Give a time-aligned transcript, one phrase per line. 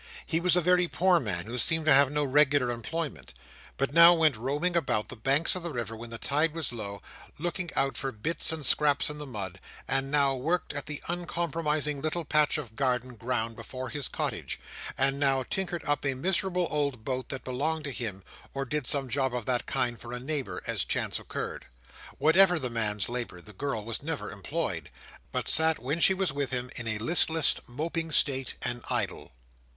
[0.25, 3.35] He was a very poor man, who seemed to have no regular employment,
[3.77, 7.03] but now went roaming about the banks of the river when the tide was low,
[7.37, 12.01] looking out for bits and scraps in the mud; and now worked at the unpromising
[12.01, 14.59] little patch of garden ground before his cottage;
[14.97, 18.23] and now tinkered up a miserable old boat that belonged to him;
[18.55, 21.67] or did some job of that kind for a neighbour, as chance occurred.
[22.17, 24.89] Whatever the man's labour, the girl was never employed;
[25.31, 29.33] but sat, when she was with him, in a listless, moping state, and idle.